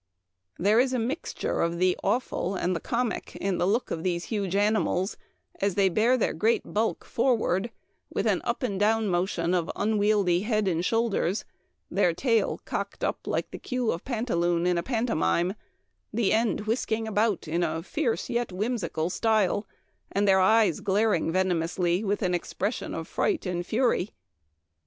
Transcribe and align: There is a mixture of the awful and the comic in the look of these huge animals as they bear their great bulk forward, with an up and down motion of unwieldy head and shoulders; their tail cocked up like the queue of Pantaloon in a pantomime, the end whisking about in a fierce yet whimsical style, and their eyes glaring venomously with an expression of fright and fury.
There 0.57 0.79
is 0.79 0.93
a 0.93 0.97
mixture 0.97 1.61
of 1.61 1.77
the 1.77 1.95
awful 2.03 2.55
and 2.55 2.75
the 2.75 2.79
comic 2.79 3.35
in 3.35 3.59
the 3.59 3.67
look 3.67 3.91
of 3.91 4.01
these 4.01 4.23
huge 4.33 4.55
animals 4.55 5.15
as 5.61 5.75
they 5.75 5.89
bear 5.89 6.17
their 6.17 6.33
great 6.33 6.63
bulk 6.73 7.05
forward, 7.05 7.69
with 8.11 8.25
an 8.25 8.41
up 8.43 8.63
and 8.63 8.79
down 8.79 9.09
motion 9.09 9.53
of 9.53 9.69
unwieldy 9.75 10.39
head 10.41 10.67
and 10.67 10.83
shoulders; 10.83 11.45
their 11.91 12.15
tail 12.15 12.59
cocked 12.65 13.03
up 13.03 13.27
like 13.27 13.51
the 13.51 13.59
queue 13.59 13.91
of 13.91 14.03
Pantaloon 14.03 14.65
in 14.65 14.75
a 14.75 14.81
pantomime, 14.81 15.53
the 16.11 16.33
end 16.33 16.61
whisking 16.61 17.07
about 17.07 17.47
in 17.47 17.61
a 17.61 17.83
fierce 17.83 18.27
yet 18.27 18.51
whimsical 18.51 19.11
style, 19.11 19.67
and 20.11 20.27
their 20.27 20.39
eyes 20.39 20.79
glaring 20.79 21.31
venomously 21.31 22.03
with 22.03 22.23
an 22.23 22.33
expression 22.33 22.95
of 22.95 23.07
fright 23.07 23.45
and 23.45 23.67
fury. 23.67 24.13